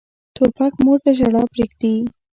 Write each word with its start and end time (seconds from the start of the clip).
توپک 0.35 0.71
مور 0.83 0.97
ته 1.03 1.09
ژړا 1.17 1.43
پرېږدي. 1.51 1.93